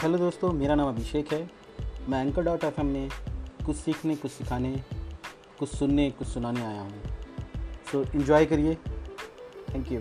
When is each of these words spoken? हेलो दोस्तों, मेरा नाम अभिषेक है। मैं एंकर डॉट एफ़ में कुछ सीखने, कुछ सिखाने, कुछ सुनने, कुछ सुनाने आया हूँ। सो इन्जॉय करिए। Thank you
हेलो 0.00 0.18
दोस्तों, 0.18 0.52
मेरा 0.52 0.74
नाम 0.74 0.88
अभिषेक 0.88 1.32
है। 1.32 1.50
मैं 2.08 2.26
एंकर 2.26 2.42
डॉट 2.42 2.64
एफ़ 2.64 2.80
में 2.80 3.10
कुछ 3.66 3.76
सीखने, 3.76 4.16
कुछ 4.16 4.30
सिखाने, 4.30 4.82
कुछ 5.58 5.68
सुनने, 5.68 6.10
कुछ 6.10 6.28
सुनाने 6.28 6.60
आया 6.60 6.80
हूँ। 6.80 7.02
सो 7.92 8.02
इन्जॉय 8.02 8.46
करिए। 8.46 8.74
Thank 9.74 9.92
you 9.92 10.00